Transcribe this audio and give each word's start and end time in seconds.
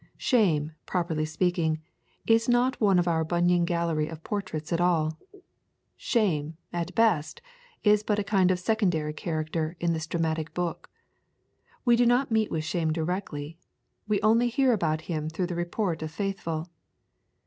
Shame, 0.17 0.71
properly 0.87 1.25
speaking, 1.25 1.79
is 2.25 2.49
not 2.49 2.81
one 2.81 2.97
of 2.97 3.07
our 3.07 3.23
Bunyan 3.23 3.65
gallery 3.65 4.07
of 4.07 4.23
portraits 4.23 4.73
at 4.73 4.81
all. 4.81 5.15
Shame, 5.95 6.57
at 6.73 6.95
best, 6.95 7.39
is 7.83 8.01
but 8.01 8.17
a 8.17 8.23
kind 8.23 8.49
of 8.49 8.57
secondary 8.57 9.13
character 9.13 9.77
in 9.79 9.93
this 9.93 10.07
dramatic 10.07 10.55
book. 10.55 10.89
We 11.85 11.95
do 11.95 12.07
not 12.07 12.31
meet 12.31 12.49
with 12.49 12.63
Shame 12.63 12.91
directly; 12.91 13.59
we 14.07 14.19
only 14.21 14.47
hear 14.49 14.73
about 14.73 15.01
him 15.01 15.29
through 15.29 15.45
the 15.45 15.55
report 15.55 16.01
of 16.01 16.09
Faithful. 16.09 16.69